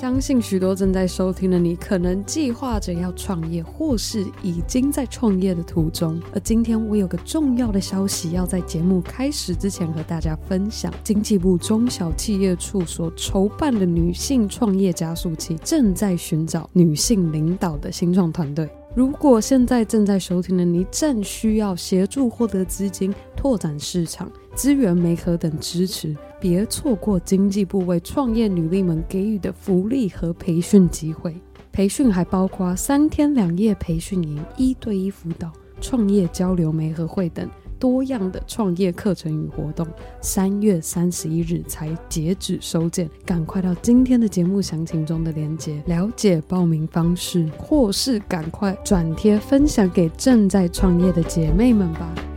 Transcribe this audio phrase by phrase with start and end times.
[0.00, 6.18] 相信许多正在收听的你，可能计划着要创业，或是已经在创业的途中。
[6.32, 18.66] 而今天我有个重要的消息，要在节目开始之前和大家分享：经济部中小企业处所筹办的女性创业加速器，正在寻找女性领导的新创团队。
[18.92, 26.16] 如果现在正在收听的你，正需要协助获得资金、拓展市场、资源媒合等支持。
[26.40, 31.34] 别错过经济部为创业女力们给予的福利和培训机会。
[31.70, 37.48] 培训还包括三天两夜培训营、一对一辅导、创业交流媒合会等
[37.80, 39.84] 多样的创业课程与活动。
[40.20, 52.29] 三月三十一日才截止收件，赶快到今天的节目详情中的链接了解报名方式，或是赶快转贴分享给正在创业的姐妹们吧。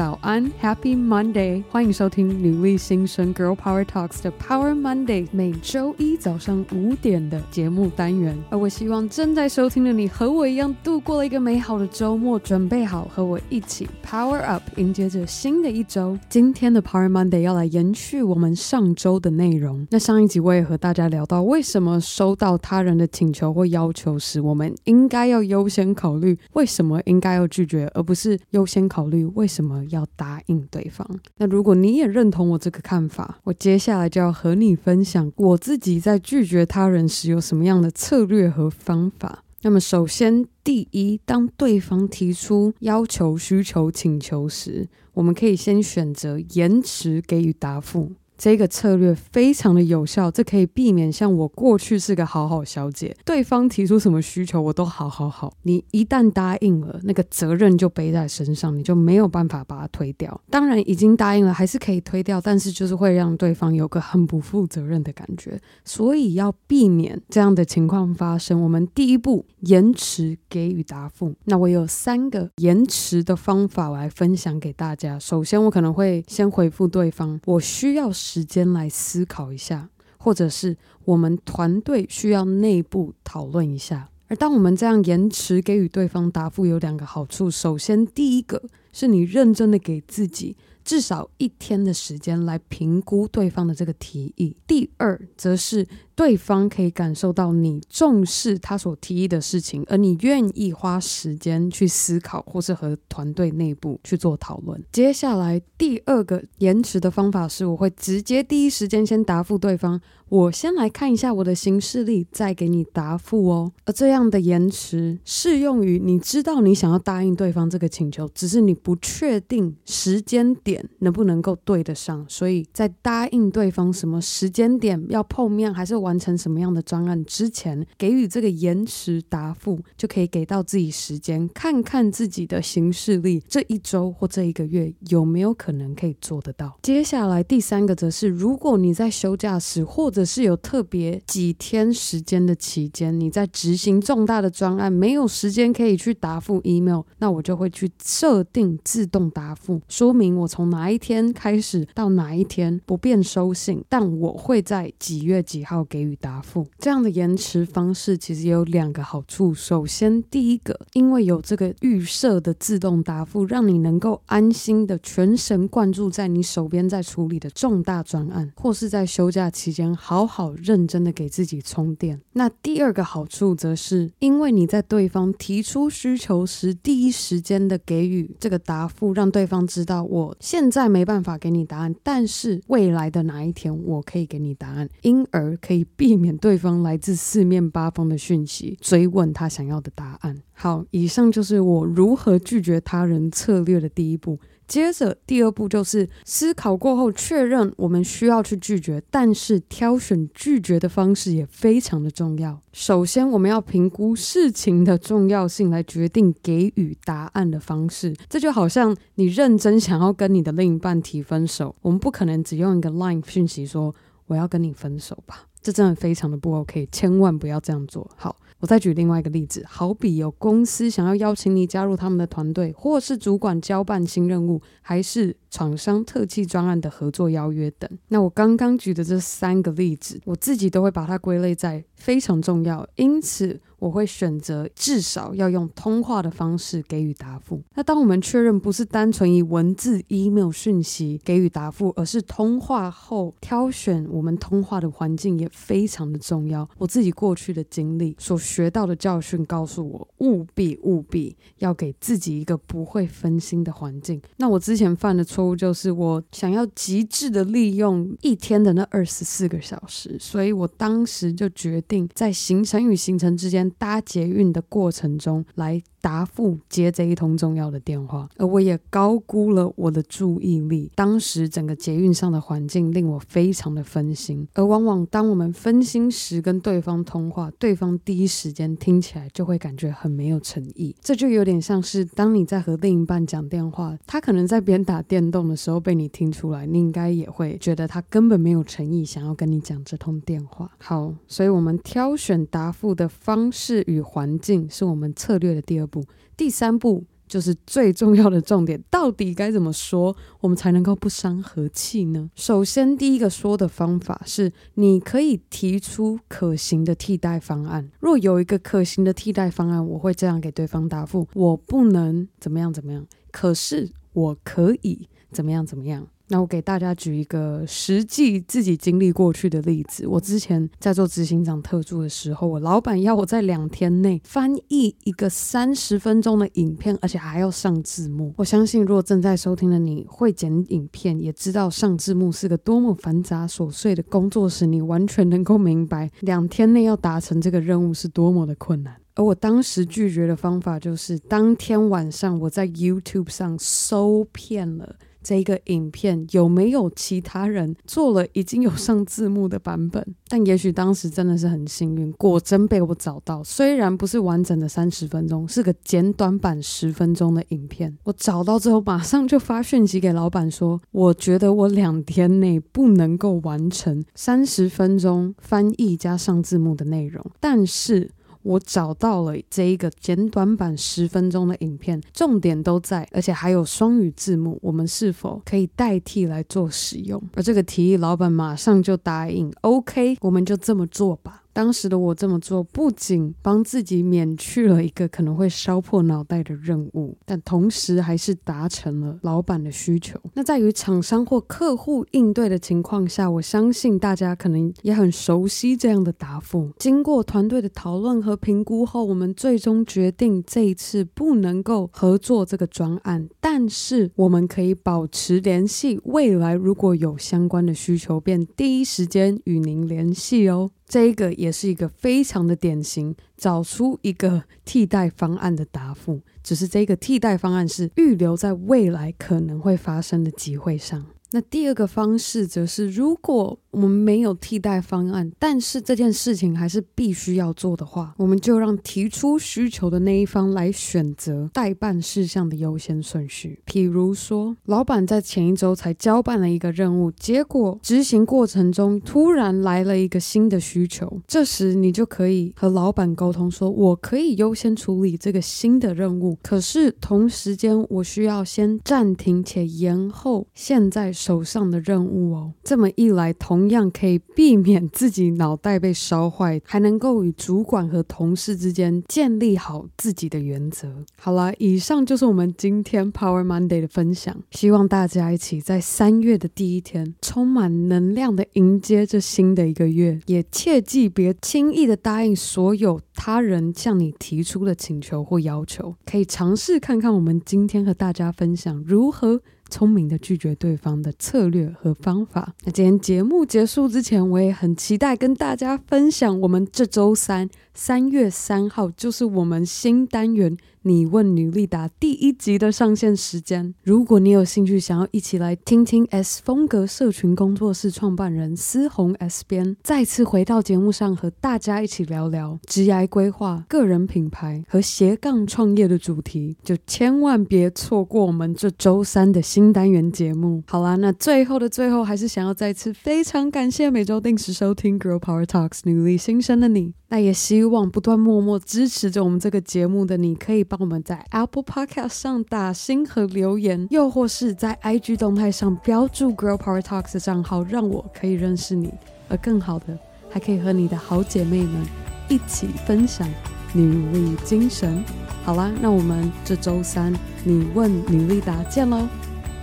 [0.00, 1.62] 早安，Happy Monday！
[1.68, 8.34] 欢迎收听女力新生 Girl Power Talks 的 Power Monday，每周一早上五点的节目单元。
[8.48, 16.18] 而我希望正在收听的你和我一样度过了一个美好的周末，准备好和我一起 Power Up，迎接着新的一周。
[16.30, 19.86] 今天的 Power Monday 要来延续我们上周的内容。
[19.90, 31.06] 那上一集我也和大家聊到，为什么收到他人的请求或要求时，我们应该要优先考虑为什么应该要拒绝，而不是优先考虑为什么要答应对方？
[31.36, 39.44] 那如果你也认同我这个看法，我接下来就要和你分享我自己在拒绝他人时有什么样的策略和方法。
[39.62, 48.12] 那么，首先，第一，当对方提出要求、需求、请求时，我们可以先选择延迟给予答复。
[48.40, 55.52] 这个策略非常的有效，这可以避免像我过去是个好好小姐，对方提出什么需求我都好好好。
[55.64, 60.40] 你一旦答应了，那个责任就背在身上，你就没有办法把它推掉。
[60.48, 65.60] 当然已经答应了，还是可以推掉，但是就是会让对方有个很不负责任的感觉。
[65.84, 71.34] 所以要避免这样的情况发生，我们第一步延迟给予答复。
[71.44, 75.18] 那我有三个延迟的方法我来分享给大家。
[75.18, 78.10] 首先，我可能会先回复对方，我需要。
[78.32, 84.08] 时间来思考一下，或者是我们团队需要内部讨论一下。
[84.28, 87.50] 而当我们这样延迟给予对方答复，有两个好处。
[87.50, 95.88] 首先，第一个是你认真的给自己至少一天的时间来评估对方的这个提议；第二，则是。
[96.20, 104.84] 对方可以感受到你重视他所提议的事情，而你愿意花时间去思考，或是和团队内部去做讨论。
[104.92, 109.98] 接下来第二个延迟的方法是，我会直接第一时间先答复对方。
[110.28, 113.72] 我先来看一下我的行事历，再给你答复哦。
[113.84, 136.76] 而这样的延迟适用于你知道你想要答应对方这个请求，只是你不确定时间点能不能够对得上，所以在答应对方什么时间点要碰面，还是完成什么样的专案之前，给予这个延迟答复，就可以给到自己时间，看看自己的行事历，这一周或这一个月有没有可能可以做得到。
[136.82, 155.99] 接下来第三个则是，如果你在休假时，或者是有特别几天时间的期间，你在执行重大的专案，没有时间可以去答复 email，那我就会去设定自动答复，说明我从哪一天开始到哪一天不便收信，但我会在几月几号给。
[156.00, 159.52] 给予答复，这样的延迟方式其实有两个好处。
[159.52, 172.18] 首先，第一个，因为有这个预设的自动答复，让你能够安心的全神贯注在你手边在处理的重大专案，或是在休假期间好好认真的给自己充电。
[172.32, 185.86] 那第二个好处则是，因为你在对方提出需求时，第一时间的给予这个答复，让对方知道我现在没办法给你答案，但是未来的哪一天我可以给你答案，因而可以。
[185.96, 190.42] 避免对方来自四面八方的讯息，追问他想要的答案。
[190.52, 194.38] 好，以上就是我如何拒绝他人策略的第一步。
[194.66, 202.60] 接着，第二步就是思考过后确认我们需要去拒绝，但是挑选拒绝的方式也非常的重要。
[202.72, 208.14] 首先，我们要评估事情的重要性，来决定给予答案的方式。
[208.28, 213.92] 这就好像你认真想要跟你的另一半提分手，我们不可能只用一个 Line 讯息说
[214.26, 215.46] 我要跟你分手吧。
[215.62, 218.10] 这真的非常的不 OK，千万不要这样做。
[218.16, 227.90] 好，我再举另外一个例子，好比有公司想要邀请你加入他们的团队，或是主管交办新任务，还是厂商特技专案的合作邀约等。
[228.08, 237.60] 那我刚刚举的这三个例子，我自己都会把它归类在非常重要，因此我会选择至少要用通话的方式给予答复。
[237.74, 246.68] 那当我们确认不是单纯以文字、email 讯息给予答复，而是通话后挑选我们通话的环境也非常的重要。
[246.78, 254.20] 我自己过去的经历所学到的教训告诉我，务必务必要给自己一个不会分心的环境。
[254.36, 265.82] 那我之前犯的错误就是，我想要极致的利用一天的那二十四个小时，所以我当时就决定在行程与行程之间搭捷运的过程中来。
[266.00, 270.90] 答复接这一通重要的电话，而我也高估了我的注意力。
[270.94, 280.94] 当时整个捷运上的环境令我非常的分心，而往往当我们分心时跟对方通话，对方第一时间听起来就会感觉很没有诚意。
[281.00, 290.70] 这就有点像是当你在和另一半讲电话，他可能在边打电动的时候被你听出来，你应该也会觉得他根本没有诚意想要跟你讲这通电话。
[290.78, 296.04] 好，所以我们挑选答复的方式与环境是我们策略的第二步。
[296.36, 302.30] 第三步就是最重要的重点，到底该怎么说，我们才能够不伤和气呢？
[302.34, 307.90] 首先，第一个说的方法是，你可以提出可行的替代方案。
[308.00, 316.08] 若有一个可行的替代方案，我会这样给对方答复：我不能怎么样怎么样，可是我可以怎么样怎么样。
[316.30, 320.06] 那我给大家举一个实际自己经历过去的例子。
[320.06, 328.32] 我之前在做执行长特助的时候，我老板要我在两天内翻译一个三十分钟的影片，而且还要上字幕。
[328.36, 338.96] 我相信，如果正在收听的你会剪影片，也知道上字幕是个多么繁杂琐碎的工作时，你完全能够明白两天内要达成这个任务是多么的困难。
[339.16, 344.94] 而我当时拒绝的方法就是，当天晚上我在 YouTube 上搜遍了。
[345.22, 350.04] 这一个影片有没有其他人做了已经有上字幕的版本？
[350.28, 353.42] 但也许当时真的是很幸运，果真被我找到。
[353.44, 357.96] 虽然不是完整的三十分钟，是个简短版十分钟的影片。
[358.04, 368.10] 我找到之后，马上就发讯息给老板说：“我觉得我两天内不能够完成三十分钟翻译加上字幕的内容，但是。”
[368.42, 377.22] 我找到了这一个简短版十分钟的影片，重点都在，而且还有双语字幕，我们是否可以代替来做使用？
[377.34, 381.39] 而这个提议，老板马上就答应，OK，我们就这么做吧。
[381.52, 390.18] 当时的我这么做，不仅帮自己免去了一个可能会烧破脑袋的任务，但同时还是达成了老板的需求。
[390.34, 396.70] 那在与厂商或客户应对的情况下，我相信大家可能也很熟悉这样的答复。
[396.78, 410.70] 经过团队的讨论和评估后，我们最终决定这一次不能够合作这个专案，但是我们可以保持联系，未来如果有相关的需求，便第一时间与您联系哦。
[410.90, 421.06] 这一个也是一个非常的典型，找出一个替代方案的答复，只是这个替代方案是预留在未来可能会发生的机会上。
[421.30, 433.60] 那第二个方式则是，如果我们没有替代方案，但是这件事情还是必须要做的话，我们就让提出需求的那一方来选择待办事项的优先顺序。
[433.66, 460.90] 譬如说，老板在前一周才交办了一个任务，结果执行过程中突然来了一个新的需求，这时你就可以和老板沟通说：“我可以优先处理这个新的任务，可是同时间我需要先暂停且延后现在手上的任务哦。”这么一来，同同样可以避免自己脑袋被烧坏，还能够与主管和同事之间建立好自己的原则。
[461.18, 464.34] 好了，以上就是我们今天 Power Monday 的分享。
[464.52, 470.18] 希望大家一起在三月的第一天，充满能量的迎接这新的一个月。
[470.24, 475.94] 也切记别轻易的答应所有他人向你提出的请求或要求。
[476.06, 479.42] 可以尝试看看我们今天和大家分享如何。
[479.70, 482.52] 聪明的拒绝对方的策略和方法。
[482.64, 487.48] 那今天节目结束之前，我也很期待跟大家分享我们这周三。
[487.82, 493.74] 三月三号就是我们新单元“你问女力答”第一集的上线时间。
[493.82, 510.62] 如果你有兴趣，想要一起来听听 S 风格社群工作室创办人思宏 S 编再次回到节目上，和大家一起聊聊职业规划、个人品牌和斜杠创业的主题，就千万别错过我们这周三的新单元节目。
[510.66, 516.92] 好啦，那最后的最后，还是想要再次非常感谢每周定时收听《Girl Power Talks》女力新生的你。
[517.10, 528.94] 那也希望不断默默支持着我们这个节目的你，可以帮我们在 Apple Podcast 上打星和留言，又或是在 IG 动态上标注 Girl Power Talks 的账号，让我可以认识你。
[529.28, 529.98] 而更好的，
[530.30, 531.84] 还可以和你的好姐妹们
[532.28, 533.28] 一起分享
[533.72, 535.04] 女力精神。
[535.44, 537.12] 好啦，那我们这周三
[537.44, 539.08] 你问女力答见喽，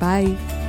[0.00, 0.63] 拜。